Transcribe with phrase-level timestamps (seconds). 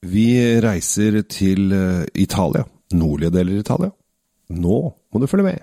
[0.00, 0.30] Vi
[0.64, 2.64] reiser til eh, Italia.
[2.96, 3.90] Nordlige deler av Italia.
[4.56, 5.58] Nå må du følge med.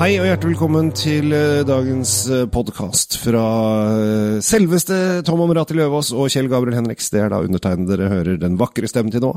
[0.00, 2.16] Hei og hjertelig velkommen til eh, dagens
[2.50, 3.46] podkast fra
[3.94, 7.12] eh, selveste Tom Omrati Løvaas og Kjell Gabriel Henriks.
[7.14, 9.36] Det er da undertegnede dere hører den vakre stemmen til nå.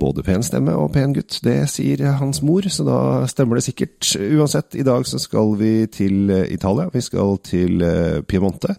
[0.00, 2.98] Både pen stemme og pen gutt, det sier hans mor, så da
[3.30, 4.08] stemmer det sikkert.
[4.18, 6.88] Uansett, i dag så skal vi til eh, Italia.
[6.90, 7.84] Vi skal til
[8.26, 8.74] Piemonte,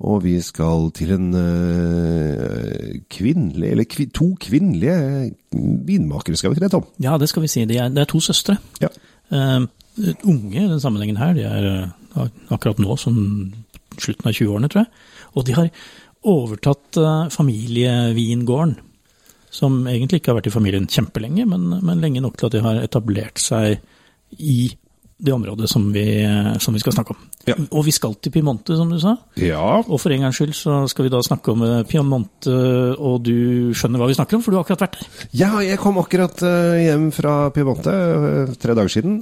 [0.00, 1.28] og vi skal til en
[3.12, 6.88] kvinnelig, eller kvi, to kvinnelige vinmakere, skal vi ikke det, Tom?
[7.02, 7.66] Ja, det skal vi si.
[7.68, 8.56] Det er, det er to søstre.
[8.80, 8.88] Ja.
[9.28, 9.66] Uh,
[10.24, 11.36] unge i den sammenhengen her.
[11.36, 13.20] De er akkurat nå som
[14.00, 15.04] slutten av 20-årene, tror jeg.
[15.34, 15.70] Og de har
[16.24, 16.98] overtatt
[17.34, 18.78] familievingården,
[19.54, 22.62] som egentlig ikke har vært i familien kjempelenge, men, men lenge nok til at de
[22.64, 23.78] har etablert seg
[24.42, 24.72] i
[25.18, 26.04] det området som vi,
[26.60, 27.20] som vi skal snakke om.
[27.48, 27.56] Ja.
[27.70, 29.16] Og vi skal til Piemonte, som du sa.
[29.40, 29.82] Ja.
[29.84, 32.54] Og for en gangs skyld så skal vi da snakke om eh, Piemonte,
[32.98, 35.10] og du skjønner hva vi snakker om, for du har akkurat vært der.
[35.36, 39.20] Ja, jeg kom akkurat uh, hjem fra Piemonte uh, tre dager siden,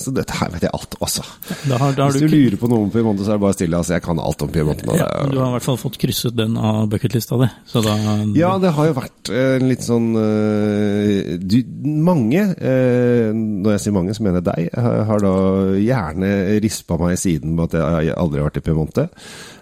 [0.00, 1.24] så dette her vet jeg alt også.
[1.68, 3.44] Da har, da har Hvis du, du, lurer på noe om Piemonte, så er det
[3.44, 3.78] bare stille.
[3.80, 6.56] Altså, jeg kan alt om Piemonte ja, du har i hvert fall fått krysset den
[6.60, 7.48] av bucketlista di.
[7.68, 7.96] Så da
[8.36, 11.58] Ja, det har jo vært en litt sånn eh, du,
[12.04, 14.70] Mange, eh, når jeg sier mange, så mener jeg deg,
[15.08, 16.32] har, har da gjerne
[16.64, 19.06] rispa meg i siden med at jeg aldri har vært i Piemonte.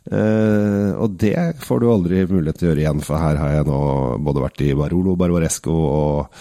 [0.08, 3.68] Uh, og det får du aldri mulighet til å gjøre igjen, for her har jeg
[3.68, 3.80] nå
[4.24, 6.38] både vært i Barolo, Barbaresco og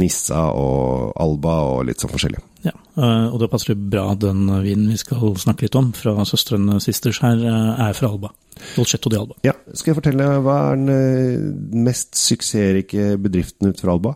[0.00, 2.40] Nissa og Alba og litt sånn forskjellig.
[2.62, 6.14] Ja, eh, og da passer det bra den vinen vi skal snakke litt om, fra
[6.28, 8.30] søstrene Sisters her, eh, er fra Alba.
[8.76, 9.34] Dolcetto di Alba.
[9.42, 14.14] Ja, Skal jeg fortelle hva er den mest suksessrike bedriften ut fra Alba?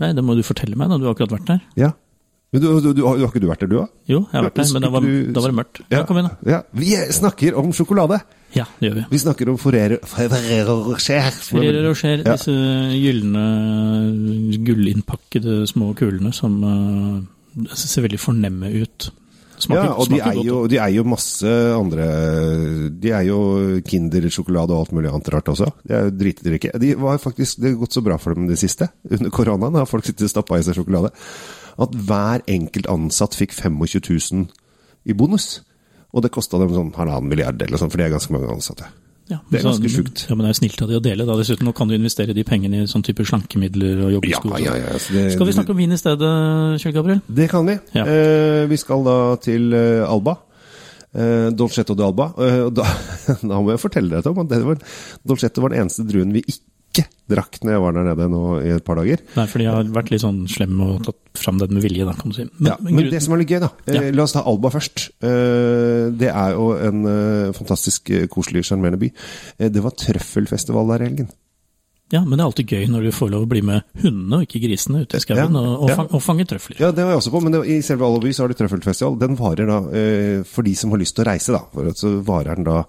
[0.00, 0.96] Nei, det må du fortelle meg, da.
[0.96, 1.60] Du har akkurat vært der.
[1.76, 1.92] Ja.
[2.50, 3.90] Men du, du, du, har, ikke du vært der, du òg?
[4.10, 5.80] Jo, jeg har vært der, men da var, da var det mørkt.
[5.92, 6.50] Ja, kom igjen, da.
[6.50, 8.18] Ja, vi snakker om sjokolade.
[8.56, 9.04] Ja, det gjør vi.
[9.12, 10.00] Vi snakker om Ferrero
[10.88, 11.30] Rocher.
[11.46, 12.34] Ferrero Rocher, Ja.
[12.34, 12.50] disse
[12.98, 13.44] gylne,
[14.66, 19.12] gullinnpakkede små kulene som uh, ser veldig fornemme ut.
[19.60, 22.06] Smaker, Ja, og de eier, er, jo, de eier, jo masse andre
[22.96, 23.40] De er jo
[23.84, 25.68] Kinder-sjokolade og alt mulig annet rart også.
[25.84, 26.72] De er jo dritdrikke.
[26.80, 28.88] De var faktisk, det har gått så bra for dem det siste.
[29.10, 31.12] Under koronaen har folk sittet og stappa i seg sjokolade.
[31.80, 34.00] At hver enkelt ansatt fikk 25
[34.36, 34.48] 000
[35.08, 35.60] i bonus.
[36.12, 38.88] Og det kosta dem sånn halvannen milliard eller sånn, for det er ganske mange ansatte.
[39.30, 40.24] Ja, det er så- ganske sjukt.
[40.28, 41.36] Ja, men det er jo snilt av de å dele, da.
[41.38, 44.58] Dessuten, nå kan du investere de pengene i sånn type slankemidler og joggesko.
[44.58, 47.22] Ja, ja, ja, det- Skal vi snakke om vin i stedet, Kjell Gabriel?
[47.32, 47.78] Det kan vi.
[47.94, 50.36] Eh, vi skal da til eh, Alba.
[51.14, 52.34] Eh, Dolcetto de Alba.
[52.38, 52.82] Eh, da,
[53.50, 54.76] da må jeg fortelle deg, Tom, at det var,
[55.24, 58.70] Dolcetto var den eneste druen vi ikke drakk når jeg var der nede nå i
[58.74, 59.18] et par dager.
[59.36, 62.14] Nei, for de har vært litt sånn slem og tatt fram den med vilje, da,
[62.16, 62.46] kan du si.
[62.58, 64.02] Men, Ja, men grunn- det som er litt gøy, da eh, Ja.
[64.14, 65.08] La oss ta Alba først.
[65.24, 69.10] Eh, det er jo en eh, fantastisk koselig, sjarmerende by.
[69.70, 71.30] Det var trøffelfestival der i helgen.
[72.10, 74.46] Ja, men det er alltid gøy når du får lov å bli med hundene og
[74.48, 76.80] ikke grisene ute i skauen Ja, og, og, fang, og fange trøfler.
[76.82, 78.58] Ja, det var jeg også på, men det, i selve Alba by så har de
[78.58, 79.18] trøffelfestival.
[79.20, 79.78] Den varer da,
[80.50, 81.62] for de som har lyst til å reise, da.
[81.70, 82.80] For så varer den da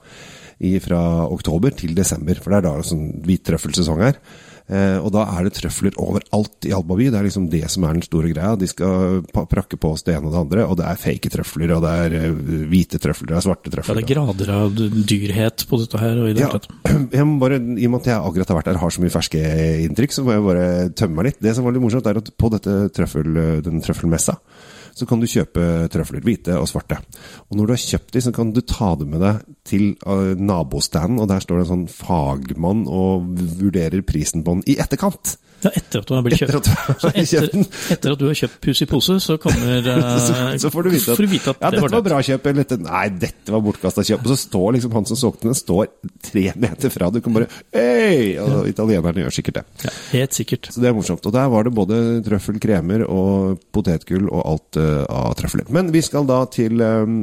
[0.81, 4.18] fra oktober til desember, for det er da sånn hvittrøffelsesong her.
[4.72, 7.09] Eh, og da er det trøfler overalt i Albaby.
[7.12, 8.54] Det er liksom det som er den store greia.
[8.59, 11.74] De skal prakke på oss det ene og det andre, og det er fake trøfler,
[11.76, 12.38] og det er eh,
[12.72, 14.80] hvite trøfler, det er svarte Ja, det er grader av
[15.12, 16.22] dyrhet på dette her.
[16.24, 16.62] og i det Ja,
[17.20, 19.14] jeg må bare, I og med at jeg akkurat har vært der har så mye
[19.14, 19.44] ferske
[19.90, 21.42] inntrykk, så må jeg bare tømme meg litt.
[21.44, 24.38] Det som var litt morsomt, er at på dette trøffel, den trøffelmessa,
[24.97, 27.00] så kan du kjøpe trøfler, hvite og svarte.
[27.50, 30.34] Og når du har kjøpt de, så kan du ta dem med deg til uh,
[30.38, 33.31] nabostanden, og der står det en sånn fagmann og
[33.62, 35.38] vurderer prisen på den i etterkant.
[35.62, 36.70] Ja, etter at du har blitt Etter kjøpt.
[36.72, 39.90] at du har kjøpt etter, etter at du har kjøpt pus i pose, så kommer
[39.94, 42.02] eh, Så, så får du vite at, du vite at ja, det dette var det.
[42.10, 44.24] bra kjøp, eller dette, nei, dette var bortkasta kjøp.
[44.26, 45.92] Og så står liksom han som solgte den, står
[46.32, 47.12] tre meter fra.
[47.14, 48.34] Du kan bare Hei!
[48.42, 49.66] Og italienerne gjør sikkert det.
[49.86, 50.72] Ja, helt sikkert.
[50.74, 51.26] Så det er morsomt.
[51.30, 55.69] Og der var det både trøffel, kremer og potetgull og alt uh, av trøfler.
[55.74, 57.22] Men vi skal da til um,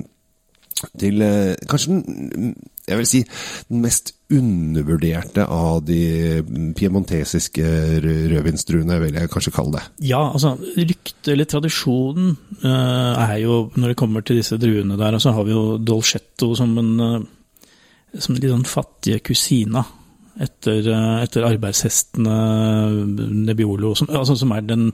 [0.99, 2.52] til uh, kanskje den
[2.88, 3.20] jeg vil si
[3.69, 6.43] den mest undervurderte av de
[6.76, 7.64] piemontesiske
[8.05, 9.85] rø- rødvinsdruene, vil jeg kanskje kalle det.
[10.11, 15.17] Ja, altså ryktet eller tradisjonen eh, er jo, når det kommer til disse druene der,
[15.23, 17.19] så har vi jo Dolcetto som en eh,
[18.19, 19.82] som litt sånn fattige kusina
[20.41, 22.37] etter, eh, etter arbeidshestene
[23.49, 24.91] Nebbiolo, som, altså, som er den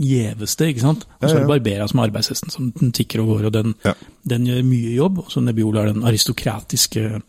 [0.00, 1.04] gjeveste, ikke sant?
[1.20, 1.48] Og så er det.
[1.50, 3.94] Barbera som er arbeidshesten, som den tikker og går, og den, Ja.
[4.28, 5.18] den gjør mye jobb.
[5.18, 7.22] Og så Nebiola er den aristokratiske,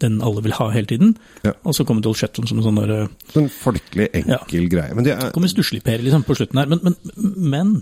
[0.00, 1.16] den alle vil ha hele tiden.
[1.44, 1.52] Ja.
[1.64, 4.94] Og så kommer Dolcettoen som en sånn der eh, Sånn folkelig enkel greie.
[4.94, 6.66] Men det er kommer stussligper liksom, på slutten her.
[6.66, 6.96] Men, men,
[7.36, 7.72] men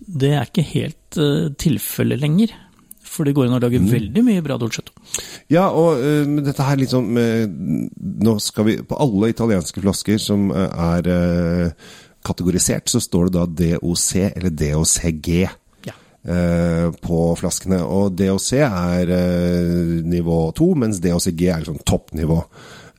[0.00, 2.56] det er ikke helt uh, tilfellet lenger.
[3.10, 4.92] For det går an å lage veldig mye bra dolcetto.
[5.52, 7.44] Ja, og uh, dette her liksom uh,
[8.24, 11.10] Nå skal vi På alle italienske flasker som er
[12.26, 15.28] kategorisert, så står det da DOC eller DOCG
[15.86, 15.94] Ja.
[16.28, 17.80] uh, på flaskene.
[17.84, 22.42] Og DOC er uh, nivå 2, mens DOCG er liksom toppnivå.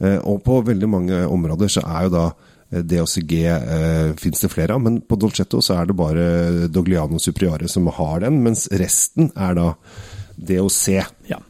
[0.01, 2.29] Uh, og på veldig mange områder så er jo da
[2.71, 7.67] DOCG eh, fins det flere av, men på Dolcetto så er det bare Dogliano Superiore
[7.67, 9.65] som har den, mens resten er da
[10.39, 10.85] DOC.
[11.27, 11.41] Ja,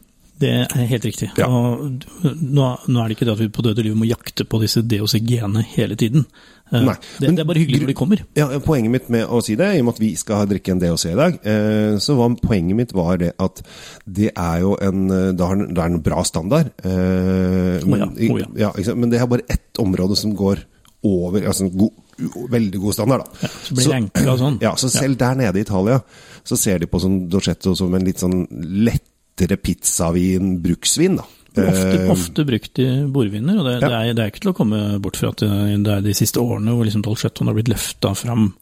[0.42, 1.30] det er helt riktig.
[1.38, 1.48] Ja.
[1.48, 2.02] Og
[2.42, 4.82] nå, nå er det ikke det at vi på døde liv må jakte på disse
[4.82, 6.26] DOC-genene hele tiden.
[6.72, 8.24] Eh, Nei, det, men det er bare hyggelig når de kommer.
[8.38, 10.82] Ja, Poenget mitt med å si det, i og med at vi skal drikke en
[10.82, 13.64] DOC i dag, eh, så var poenget mitt var det at
[14.06, 16.72] det er jo en eh, Det er en, det er en bra standard.
[16.82, 18.72] Eh, men, oh ja, oh ja.
[18.76, 20.66] ja men det er bare ett område som går
[21.08, 21.92] over altså god,
[22.52, 23.48] Veldig god standard, da.
[23.66, 24.58] Så blir det enklere og sånn.
[24.68, 25.98] Ja, så selv der nede i Italia
[26.46, 28.44] så ser de på sånn Dolcetto som en litt sånn
[29.42, 31.24] lettere pizzavin, bruksvin, da.
[31.52, 33.88] Ofte, Eh, ofte brukt i bordviner, og det, Ja.
[33.90, 36.40] det, er, det er ikke til å komme bort fra at det, er de siste
[36.40, 38.54] årene hvor liksom Dolcettoen har blitt løfta fram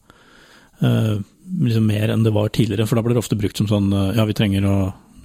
[0.82, 1.20] uh,
[1.62, 2.86] liksom mer enn det var tidligere.
[2.88, 4.74] For da blir det ofte brukt som sånn eh, ja, vi trenger å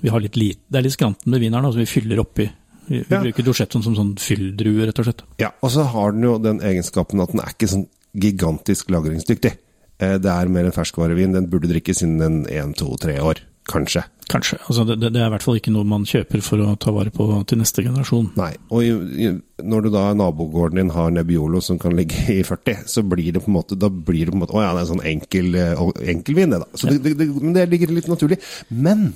[0.01, 2.45] vi har litt lite, Det er litt skranten med vin her, så vi fyller oppi.
[2.87, 3.21] Vi, vi Ja.
[3.23, 5.23] bruker Dolcettoen som sånn fylldrue, rett og slett.
[5.41, 9.55] Ja, og så har den jo den egenskapen at den er ikke sånn gigantisk lagringsdyktig.
[9.99, 11.33] Eh, Det er mer en ferskvarevin.
[11.33, 13.39] Den burde drikkes innen en, to, tre år,
[13.69, 14.03] kanskje.
[14.29, 14.57] Kanskje.
[14.65, 17.11] Altså, det, det er i hvert fall ikke noe man kjøper for å ta vare
[17.13, 18.31] på til neste generasjon.
[18.39, 18.51] Nei.
[18.73, 18.93] Og i,
[19.25, 19.29] i,
[19.65, 23.43] når du da nabogården din har Nebbiolo som kan ligge i 40, så blir det
[23.45, 25.05] på en måte Da blir det på en måte Å ja, det er en sånn
[25.11, 25.85] enkel, eh,
[26.15, 26.69] enkel vin, det, da.
[26.73, 28.41] Så det, det, det, det ligger litt naturlig.
[28.69, 29.11] Men,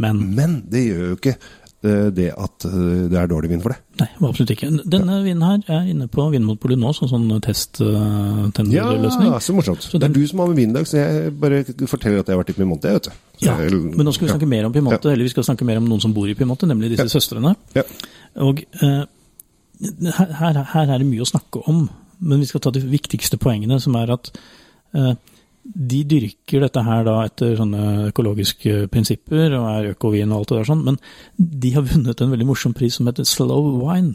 [0.00, 1.38] Men men det gjør jo ikke
[2.16, 3.78] det at eh, det er dårlig vind for det.
[4.00, 4.68] nei, absolutt ikke.
[4.92, 9.30] Denne vinden her er inne på Vinmonopolet nå som sånn testtenderløsning.
[9.30, 9.82] Ja, så morsomt.
[9.86, 12.28] Så det er du som har med vind i dag, så jeg bare forteller at
[12.30, 13.10] jeg har vært i Piemonte, vet du.
[13.40, 15.64] Så Ja, jeg- men nå skal vi snakke mer om Piemonte, eller vi skal snakke
[15.64, 17.54] mer om noen som bor i Piemonte, nemlig disse søstrene.
[17.74, 17.82] Ja.
[18.36, 19.04] Og eh,
[20.12, 21.88] her, her, her er det mye å snakke om,
[22.20, 24.30] men vi skal ta de viktigste poengene, som er at
[24.94, 25.14] eh,
[25.74, 30.58] de dyrker dette her da etter sånne økologiske prinsipper og er økovin og alt det
[30.60, 30.98] der sånn, men
[31.38, 34.14] de har vunnet en veldig morsom pris som heter Slow Wine.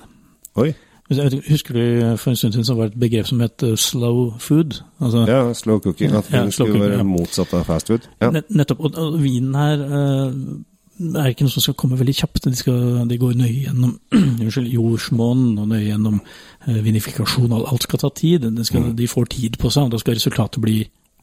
[0.62, 0.71] Oi.
[1.12, 1.83] Husker du
[2.15, 4.77] for en stund siden så var det et begrep som het eh, slow food?
[5.03, 6.13] Altså, Ja, slow cooking.
[6.15, 8.06] At Ja, det skulle cooking, være motsatt av fast food.
[8.21, 8.30] Ja.
[8.31, 8.80] Nett- Nettopp.
[8.80, 10.38] Og, og vinen her eh,
[11.19, 12.47] er ikke noe som skal komme veldig kjapt.
[12.47, 12.80] De, skal,
[13.12, 13.97] de går nøye gjennom
[14.77, 16.21] jordsmonn og nøye gjennom
[16.68, 17.51] eh, vinifikasjon.
[17.59, 18.47] Alt- skal ta tid.
[18.68, 20.80] Skal, De får tid på seg, og da skal resultatet bli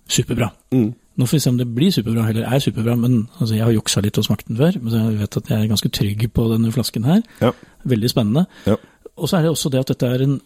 [0.09, 0.51] superbra.
[0.75, 0.91] Mm.
[1.19, 3.75] Nå får vi se om det blir superbra, eller er superbra, men altså, jeg har
[3.75, 4.79] juksa litt og smakt den før.
[4.83, 7.25] Men jeg vet at jeg er ganske trygg på denne flasken her.
[7.43, 7.51] Ja.
[7.91, 8.47] Veldig spennende.
[8.69, 8.77] Ja.
[9.19, 10.39] Og så er det også det at dette er en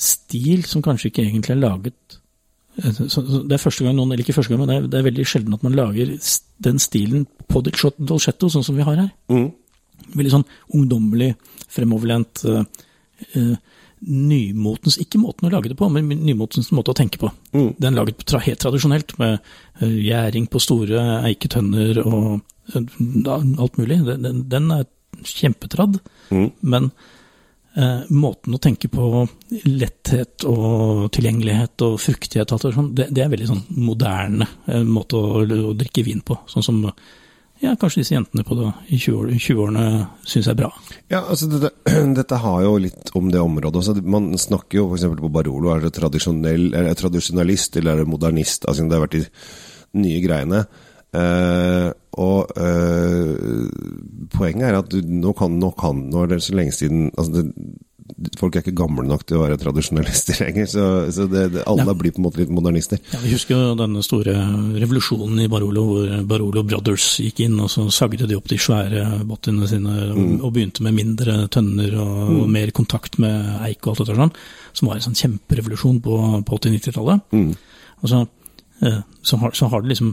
[0.00, 2.16] stil som kanskje ikke egentlig er laget
[2.80, 5.08] eh, Det er første gang noen, eller ikke første gang, men det er, det er
[5.10, 6.14] veldig sjelden at man lager
[6.64, 9.10] den stilen på Dolce- Dolcetto, sånn som vi har her.
[9.28, 9.50] Mm.
[10.16, 11.34] Veldig sånn ungdommelig,
[11.68, 12.64] fremoverlent, Uh,
[13.36, 13.56] eh,
[14.00, 17.30] nymotens Ikke måten å lage det på, men nymotens måte å tenke på.
[17.52, 17.74] Mm.
[17.78, 19.38] Den laget tra, helt tradisjonelt, med
[19.80, 22.40] eh, gjæring på store eiketønner og
[22.74, 22.84] eh,
[23.30, 24.00] alt mulig.
[24.06, 24.86] Den, den, den er
[25.26, 26.00] kjempetradd,
[26.30, 26.52] Mm.
[26.62, 26.84] men
[27.76, 29.24] eh, måten å tenke på
[29.66, 34.46] letthet og tilgjengelighet og fruktighet og alt det sånn, det, det er veldig sånn moderne
[34.70, 36.38] eh, måte å, å drikke vin på.
[36.48, 36.84] Sånn som
[37.60, 40.70] ja, kanskje disse jentene på det, i 20-årene 20 syns er bra.
[41.12, 41.72] Ja, altså dette,
[42.18, 43.96] dette har jo litt om det området også.
[44.00, 45.08] Man snakker jo f.eks.
[45.20, 48.64] på Barolo, er det tradisjonell, er det tradisjonalist eller er det modernist?
[48.64, 49.26] Altså det har vært de
[50.00, 50.64] nye greiene.
[51.10, 51.90] Uh,
[52.22, 53.66] og uh,
[54.30, 57.32] poenget er at du, nå kan, nå kan nå er det så lenge siden altså
[57.34, 57.48] det,
[58.36, 60.82] Folk er ikke gamle nok til å være tradisjonalister lenger, så,
[61.14, 61.94] så det, det, alle Ja.
[61.96, 63.00] blir på en måte litt modernister.
[63.14, 64.34] Ja, Vi husker jo denne store
[64.76, 69.06] revolusjonen i Barolo, hvor Barolo Brothers gikk inn, og så sagde de opp de svære
[69.24, 73.94] bottene sine og, og begynte med mindre tønner og, og mer kontakt med eik og
[73.94, 74.34] alt dette sånn,
[74.76, 77.24] som var en sånn kjemperevolusjon på, på 80-90-tallet.
[77.32, 77.54] Mm.
[78.02, 78.20] Og så,
[78.84, 80.12] eh, så, har, så har det liksom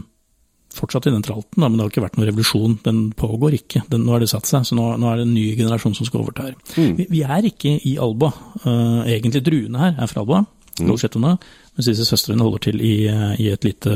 [0.78, 2.76] fortsatt i den tralten, men det har ikke vært noen revolusjon.
[2.86, 3.82] Den pågår ikke.
[3.92, 6.06] Den, nå har det satt seg, så nå, nå er det en ny generasjon som
[6.08, 6.54] skal overta her.
[6.76, 8.30] Vi, vi er ikke i Alba.
[8.64, 10.44] Uh, egentlig druene her er fra Alba,
[10.78, 11.34] Dolcettoene,
[11.74, 12.94] mens disse søstrene holder til i,
[13.42, 13.94] i et lite,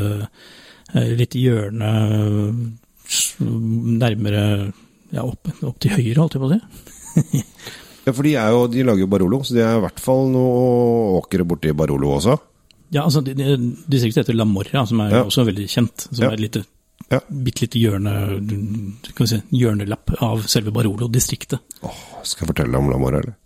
[0.95, 1.91] eh, lite hjørne
[3.43, 4.73] nærmere
[5.13, 7.43] ja, opp, opp til høyre, holdt jeg på å si.
[8.03, 10.25] Ja, for de, er jo, de lager jo Barolo, så de er i hvert fall
[10.33, 12.35] noe åkre borti Barolo også.
[12.91, 15.21] Ja, altså, Distriktet heter La Morra, som er Ja.
[15.23, 16.09] også veldig kjent.
[16.09, 16.31] Som Ja.
[16.33, 16.65] er et lite,
[17.13, 17.21] Ja.
[17.29, 18.15] bitte lite hjørne,
[19.29, 21.61] si, hjørnelapp av selve Barolo-distriktet.
[21.85, 23.37] Åh, skal jeg fortelle om La Mora, eller?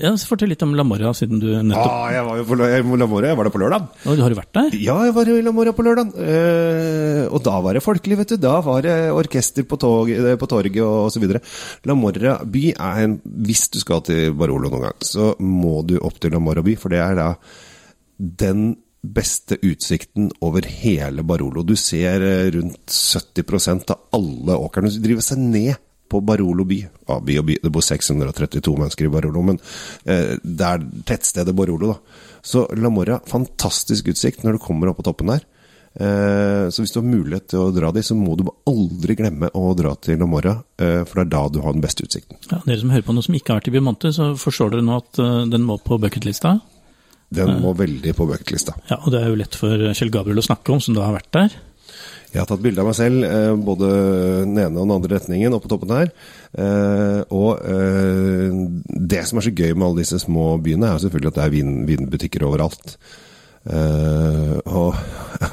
[0.00, 2.56] Ja, så Fortell litt om La Morra, siden du nettopp Ah, jeg var jo på
[2.56, 3.88] La La Mora, jeg var der på lørdag.
[4.08, 4.76] Og Har du vært der?
[4.80, 6.14] Ja, jeg var i La Mora på lørdag.
[6.16, 8.36] Eh, og da var det folkelig, vet du.
[8.40, 11.26] Da var det orkester på, tog, eh, på torget og osv.
[11.84, 15.98] La Morra by er en Hvis du skal til Barolo noen gang, så må du
[16.00, 17.28] opp til La Morra by, for det er da
[18.16, 21.64] den beste utsikten over hele Barolo.
[21.66, 24.90] Du ser eh, rundt 70% av alle åkrene.
[24.90, 25.74] som driver seg ned
[26.12, 26.80] på Barolo by.
[27.08, 27.56] Ja, by og by.
[27.62, 29.58] Det bor 632 mennesker i Barolo, men
[30.04, 32.28] eh, det er tettstedet Barolo, da.
[32.42, 35.46] Så La Morra, fantastisk utsikt når du kommer opp på toppen der.
[35.94, 39.50] Eh, så hvis du har mulighet til å dra dit, så må du aldri glemme
[39.56, 42.38] å dra til La Morra, eh, for det er da du har den beste utsikten.
[42.50, 44.86] Ja, dere som hører på noe som ikke har vært i Biomonte, så forstår dere
[44.86, 46.58] nå at uh, den må på bucketlista.
[47.32, 48.76] Den må veldig på bucketlista.
[48.90, 51.16] Ja, og det er jo lett for Kjell Gabriel å snakke om, som da har
[51.16, 51.60] vært der.
[52.32, 53.88] Jeg har tatt bilde av meg selv, eh, både
[54.46, 56.12] den ene og den andre retningen, oppe på toppen her.
[56.56, 58.54] Eh, og eh,
[59.12, 61.44] det som er så gøy med alle disse små byene, er jo selvfølgelig at det
[61.44, 62.96] er vin, vinbutikker overalt.
[64.64, 64.96] og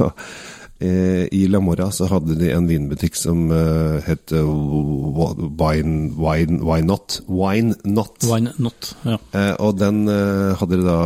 [0.79, 3.49] i La Mora så hadde de en vinbutikk som
[4.05, 7.17] het Wine, Wine, Wine Not.
[7.27, 8.23] Wine Not.
[8.23, 9.17] Wine Not, ja.
[9.59, 10.97] og den hadde de da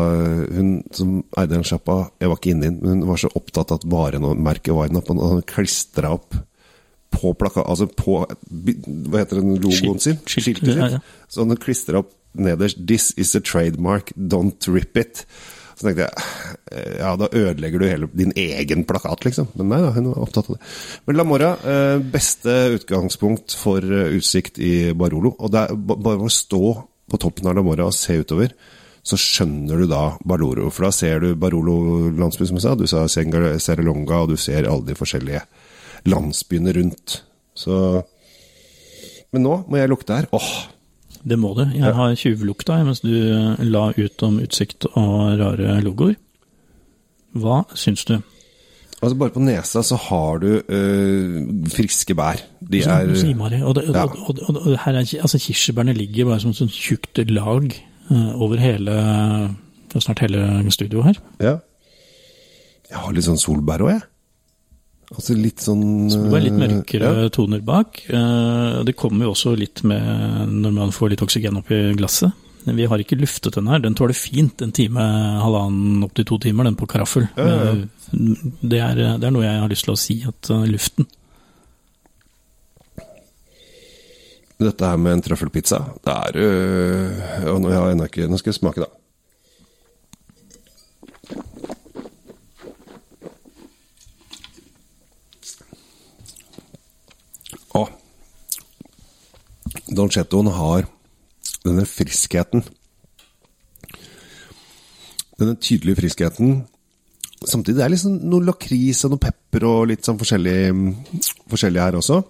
[0.53, 3.33] Hun som eide den sjappa, jeg var ikke inne i den, men hun var så
[3.33, 6.37] opptatt av at varemerket Wine Not hun klistra opp
[7.13, 10.21] på plaka, altså på Hva heter den logoen sin?
[10.25, 10.77] Skiltet sitt.
[10.77, 11.01] Ja, ja.
[11.29, 15.25] Så han klistra opp nederst 'This is a trademark, don't rip it'.
[15.73, 19.49] Så tenkte jeg ja, da ødelegger du hele din egen plakat, liksom.
[19.57, 20.71] Men nei da, hun var opptatt av det.
[21.05, 21.51] Men La Mora,
[22.13, 25.35] beste utgangspunkt for utsikt i Barolo.
[25.37, 26.63] Og det er bare å stå
[27.11, 28.55] på toppen av La Mora og se utover,
[29.03, 30.69] så skjønner du da Barolo.
[30.73, 32.75] For da ser du Barolo landsby, som jeg sa.
[32.79, 35.43] Du sa Serelonga, og du ser alle de forskjellige
[36.09, 37.19] landsbyene rundt.
[37.53, 37.75] Så
[39.33, 40.29] Men nå må jeg lukte her.
[40.33, 40.53] Åh!
[41.23, 41.63] Det må du.
[41.71, 43.13] Jeg har tjuvlukta mens du
[43.63, 46.17] la ut om utsikt og rare logoer.
[47.39, 48.17] Hva syns du?
[49.03, 51.39] Altså Bare på nesa så har du øh,
[51.71, 52.39] friske bær.
[52.59, 53.09] De er
[53.63, 54.03] Og, det, ja.
[54.03, 57.67] og, og, og her er, altså kirsebærene ligger bare som et sånn tjukt lag
[58.11, 58.95] øh, over hele
[59.99, 61.19] snart hele studioet her.
[61.41, 61.55] Ja.
[62.89, 64.03] Jeg har litt sånn solbær òg, jeg.
[65.13, 67.31] Altså litt sånn Solbær, litt mørkere ja.
[67.33, 67.99] toner bak.
[68.09, 72.33] Det kommer jo også litt med når man får litt oksygen oppi glasset.
[72.63, 73.81] Vi har ikke luftet den her.
[73.83, 75.03] Den tåler fint en time,
[75.43, 77.27] halvannen opp til to timer, den på karaffel.
[77.35, 77.73] Ja, ja.
[78.13, 81.09] Det, er, det, er, noe jeg har lyst til å si, at luften
[84.63, 89.02] Dette her med en trøffelpizza, det er øh, nå, nå skal jeg smake, da.
[99.87, 100.85] Dolcettoen har
[101.63, 102.63] denne friskheten.
[105.39, 106.61] Denne tydelige friskheten.
[107.43, 110.57] Samtidig det er liksom noe lakris og noe pepper og litt sånn forskjellig,
[111.51, 112.21] forskjellig her også.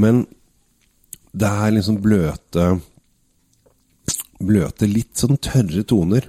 [0.00, 0.24] Men
[1.30, 2.72] det er liksom bløte
[4.40, 6.24] Bløte, litt sånn tørre toner.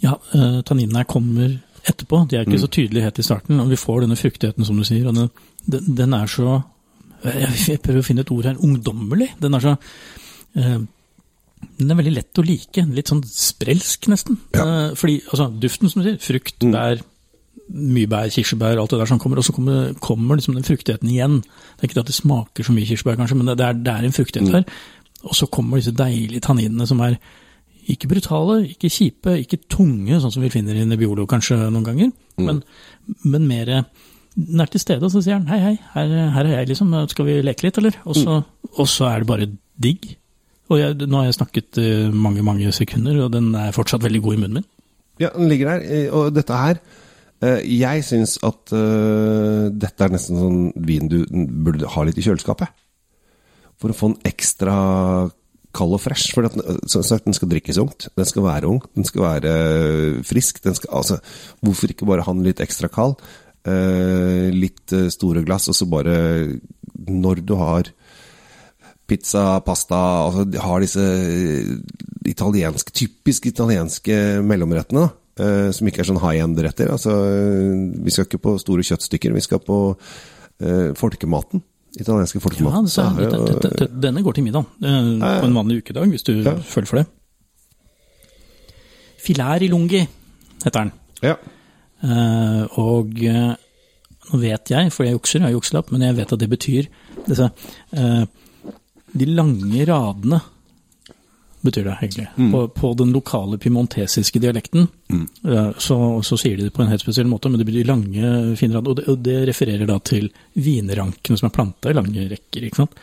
[0.00, 1.50] Ja, uh, tanninene kommer
[1.84, 2.22] etterpå.
[2.30, 2.62] De er ikke mm.
[2.62, 3.60] så tydelige helt i starten.
[3.60, 5.10] Og vi får denne fruktigheten, som du sier.
[5.12, 6.62] den, den er så
[7.22, 8.58] Jeg prøver å finne et ord her.
[8.62, 9.30] Ungdommelig.
[9.42, 10.80] Den er så uh,
[11.78, 12.86] Den er veldig lett å like.
[12.96, 14.40] Litt sånn sprelsk, nesten.
[14.56, 14.66] Ja.
[14.66, 16.20] Uh, fordi, altså, duften, som du sier.
[16.22, 16.72] Frukt, mm.
[16.74, 17.04] bær,
[17.72, 19.42] mye bær, kirsebær, alt det der som kommer.
[19.42, 21.38] Og så kommer, kommer liksom den fruktigheten igjen.
[21.42, 24.08] Det er ikke at det smaker så mye kirsebær, kanskje, men det er, det er
[24.08, 24.58] en fruktighet mm.
[24.58, 24.82] her.
[25.22, 27.20] Og så kommer disse deilige tanninene som er
[27.90, 32.12] ikke brutale, ikke kjipe, ikke tunge, sånn som vi finner i Nebbiolo kanskje noen ganger,
[32.38, 32.44] mm.
[32.46, 32.60] men,
[33.26, 33.72] men mer
[34.36, 36.94] den er til stede, og så sier han hei, hei, her, her, er jeg, liksom,
[37.10, 37.98] skal vi leke litt, eller?
[38.08, 38.72] Og så, mm.
[38.80, 39.48] og så er det bare
[39.82, 40.08] digg.
[40.72, 44.22] Og jeg, nå har jeg snakket uh, mange, mange sekunder, og den er fortsatt veldig
[44.24, 44.68] god i munnen min.
[45.20, 46.78] Ja, den ligger der, eh, og dette her
[47.44, 52.24] uh, Jeg syns at uh, dette er nesten sånn vin du burde ha litt i
[52.24, 52.72] kjøleskapet.
[53.82, 54.76] For å få en ekstra
[55.76, 56.32] kald og fresh.
[56.32, 56.48] For
[56.90, 58.08] som sagt, den skal drikkes ungt.
[58.16, 58.80] Den skal være ung.
[58.96, 59.54] Den skal være
[60.28, 60.60] frisk.
[60.62, 61.18] Skal, altså,
[61.64, 63.18] hvorfor ikke bare ha den litt ekstra kald?
[63.62, 66.14] Eh, litt eh, store glass, og så bare
[67.06, 67.92] Når du har
[69.06, 71.04] pizza, pasta altså Har disse
[72.26, 76.90] italienske, typisk italienske mellomrettene, eh, som ikke er sånn high end-retter.
[76.94, 77.14] Altså,
[78.02, 79.78] vi skal ikke på store kjøttstykker, vi skal på
[80.62, 81.64] eh, folkematen
[82.00, 82.88] italienske folkemat.
[82.96, 83.26] Ja,
[83.60, 86.54] det, denne går til middag eh, på en vanlig ukedag, hvis du ja.
[86.56, 87.06] føler for det.
[89.22, 90.00] Filær i lungi
[90.64, 90.94] heter den.
[91.22, 91.36] Ja.
[92.02, 93.52] Uh, og uh,
[94.32, 96.88] nå vet jeg, for jeg jukser, jeg har jukselapp, men jeg vet at det betyr
[97.28, 98.24] disse uh,
[99.12, 100.40] De lange radene
[101.62, 102.26] betyr det egentlig.
[102.52, 107.04] På, på den lokale piemontesiske dialekten eh, så, så sier de det på en helt
[107.04, 108.90] spesiell måte, men det betyr lange, fine rad.
[108.90, 110.26] Og det, og det refererer da til
[110.58, 112.66] vinrankene som er planta i lange rekker.
[112.66, 112.98] ikke sant?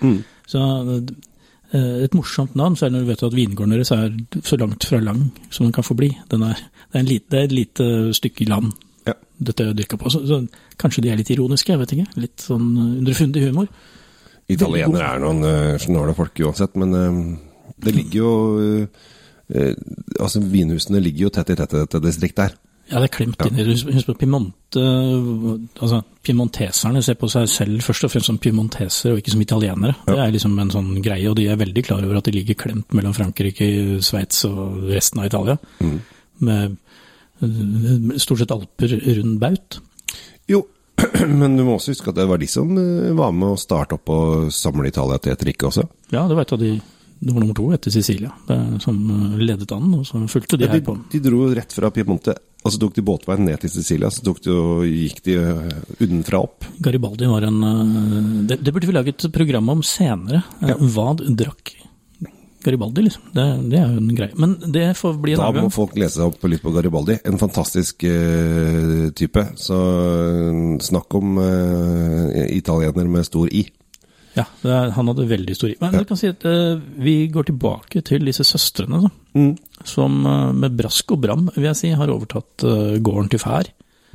[0.49, 4.59] Så eh, et morsomt navn, så det når du vet at vingården deres er så
[4.59, 6.11] langt fra lang som den kan få bli.
[6.31, 7.89] Den er, det, er en lite, det er et lite
[8.19, 8.73] stykke land.
[9.39, 10.11] Dette dyrka på.
[10.11, 10.41] Så, så
[10.79, 12.21] kanskje de er litt ironiske, jeg vet ikke.
[12.25, 12.69] Litt sånn
[12.99, 13.69] underfundig humor.
[14.49, 17.19] Italienere er noen uh, snåle folk uansett, men uh,
[17.79, 19.03] det ligger jo uh,
[19.53, 19.75] uh,
[20.17, 22.57] Altså, vinhusene ligger jo tett i tett i dette distriktet her.
[22.89, 23.75] Ja, det er klemt inn i det.
[23.93, 24.81] Husk på Piemonte
[25.77, 29.93] altså Piemonteserne ser på seg selv først og fremst som piemontesere og ikke som italienere.
[30.07, 32.57] Det er liksom en sånn greie, og de er veldig klar over at de ligger
[32.57, 33.67] klemt mellom Frankrike,
[34.05, 35.57] Sveits og resten av Italia.
[36.41, 36.73] Med eh,
[38.19, 39.79] stort sett alper rund baut.
[40.49, 40.63] Jo,
[41.39, 43.95] men du må også huske at det var de som eh, var med å starte
[43.99, 45.85] opp og samle Italia til et rike også.
[46.11, 46.77] Ja, det var et av de
[47.19, 48.29] det var nummer to etter Sicilia,
[48.79, 50.93] som eh, ledet an, og så fulgte de Ja, her på.
[51.11, 52.31] de dro rett fra Piemonte,
[52.63, 55.35] og så tok de båtveien ned til Sicilia, så de og gikk de
[55.99, 56.63] unnenfra opp.
[56.79, 60.45] Garibaldi var en eh, Det, det burde vi lage et program om senere.
[60.61, 60.77] Eh, Ja.
[60.79, 61.73] Hva drakk
[62.63, 63.23] Garibaldi, liksom?
[63.33, 64.35] Det, det er jo en greie.
[64.35, 67.15] Men det får bli en Da annen må folk lese seg opp litt på Garibaldi.
[67.29, 69.43] En fantastisk uh, type.
[69.59, 73.65] Så eh, snakk om uh, italiener med stor I.
[74.37, 75.75] Ja, det er, han hadde veldig stor i.
[75.81, 75.99] Men Ja.
[76.03, 79.51] du kan si at uh, vi går tilbake til disse søstrene, da, Mm.
[79.85, 80.15] som
[80.57, 82.63] med brask og bram, vil jeg si, har overtatt
[83.05, 83.67] gården til fær.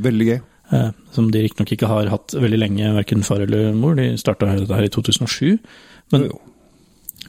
[0.02, 0.40] Veldig gøy.
[0.74, 3.94] eh, som de riktignok ikke har hatt veldig lenge, verken far eller mor.
[3.94, 5.58] De starta dette her i 2007.
[6.12, 6.40] Men, Jo.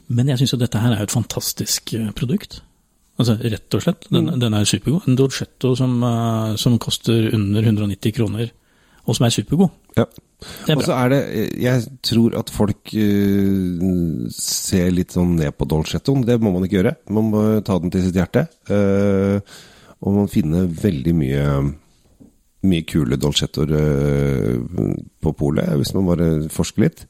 [0.08, 2.60] Men jeg syns jo dette her er jo et fantastisk eh, produkt.
[3.16, 4.06] Altså rett og slett.
[4.12, 5.08] Den, den er supergod.
[5.08, 8.52] En Dolcetto som, eh, som koster under 190 kroner,
[9.06, 9.72] og som er supergod.
[9.96, 10.06] Ja.
[10.36, 11.20] Det er Og så er det
[11.62, 16.26] Jeg tror at folk uh, ser litt sånn ned på Dolcettoen.
[16.28, 16.92] Det må man ikke gjøre.
[17.08, 18.44] Man må ta den til sitt hjerte.
[18.68, 19.40] Uh,
[20.04, 21.46] og man finner veldig mye
[22.66, 27.06] mye kule dolcettoer uh, på polet, hvis man bare forsker litt.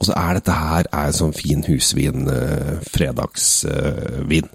[0.00, 4.48] Og så er dette her er sånn fin husvin, eh, fredagsvin.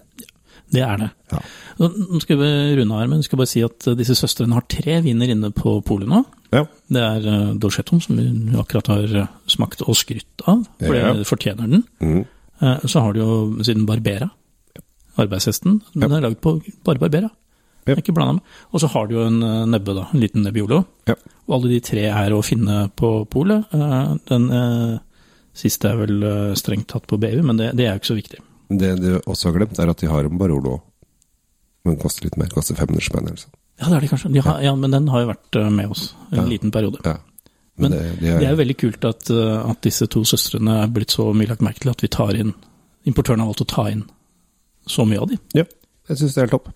[0.74, 1.10] Det er det.
[1.32, 1.40] Ja.
[1.80, 2.48] Nå skal vi
[2.80, 5.52] runde her, men jeg skal bare si at eh, disse søstrene har tre viner inne
[5.56, 6.24] på polet nå.
[6.56, 6.64] ja.
[6.90, 8.26] Det er uh, Dolcettoen, som vi
[8.60, 11.14] akkurat har eh, smakt og skrytt av, for Ja.
[11.14, 11.84] det fortjener den.
[12.02, 12.26] Mm.
[12.62, 14.30] Uh, Så har du jo siden Barbera,
[15.18, 15.82] arbeidshesten.
[15.94, 17.30] Men den er lagd på bare Barbera.
[17.86, 17.94] Ja.
[17.96, 18.42] Ikke blanda med.
[18.74, 20.08] Og så har du jo en eh, nebbe, da.
[20.14, 20.84] En liten Nebbiolo.
[21.08, 21.14] Ja.
[21.46, 23.68] Og alle de tre er å finne på polet.
[23.74, 24.96] Uh, Den eh,
[25.56, 28.18] siste er vel eh, strengt tatt på BU, men det, det er jo ikke så
[28.20, 28.42] viktig.
[28.82, 30.80] Det du også har glemt, er at de har en Barolo.
[31.86, 32.50] Men koster litt mer.
[32.54, 33.54] Koster 500 spenn eller sånn.
[33.78, 34.32] Ja, det er det kanskje.
[34.34, 36.46] De har, ja, men den har jo vært eh, med oss en Ja.
[36.50, 37.02] liten periode.
[37.06, 37.18] Ja.
[37.78, 40.92] Men det, Det er, er jo veldig kult at, eh, at disse to søstrene er
[40.96, 42.54] blitt så mye lagt merke til at vi tar inn
[43.06, 44.00] Importøren har valgt å ta inn
[44.90, 45.38] så mye av de.
[45.54, 45.66] Ja,
[46.10, 46.72] jeg syns det er helt topp.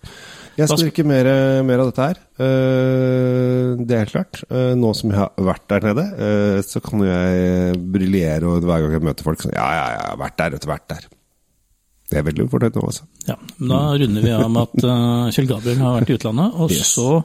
[0.59, 1.27] Jeg skal drikke mer,
[1.67, 2.17] mer av dette her.
[2.39, 4.41] Eh, det er helt klart.
[4.49, 8.65] Eh, nå som jeg har vært der nede, eh, så kan jo jeg briljere og
[8.67, 10.69] hver gang jeg møter folk sånn Ja, ja, ja, jeg har vært der, vet du,
[10.73, 11.07] vært der.
[12.09, 13.03] Det er veldig fornøyd nå, altså.
[13.27, 13.35] Ja,
[13.69, 16.55] Da runder vi av med at Kjell Gabriel har vært i utlandet.
[16.57, 16.95] Og Yes.
[16.97, 17.21] så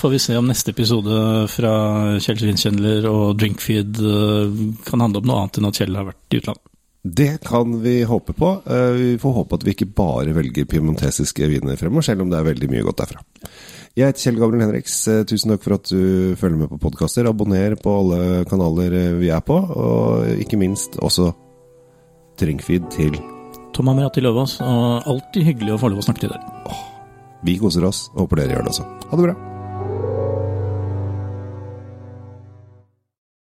[0.00, 1.20] får vi se om neste episode
[1.52, 1.74] fra
[2.18, 4.00] Kjell Svinkjendler og Drinkfeed
[4.88, 6.63] kan handle om noe annet enn at Kjell har vært i utlandet.
[7.04, 8.62] Det kan vi håpe på.
[8.66, 12.38] Eh, vi får håpe at vi ikke bare velger piemontesiske viner fremover, selv om det
[12.38, 13.20] er veldig mye godt derfra.
[13.94, 14.96] Jeg heter Kjell Gabriel Henriks.
[15.12, 17.28] Eh, Tusen takk for at du følger med på podkaster.
[17.28, 21.28] Abonner på alle kanaler eh, vi er på, og ikke minst også
[22.40, 23.20] Drinkfeed til
[23.76, 26.78] Tom Amirati Løvaas, og alltid hyggelig å få lov å snakke til dere.
[27.44, 28.92] Vi koser oss, håper dere gjør det også.
[29.10, 29.53] Ha det bra.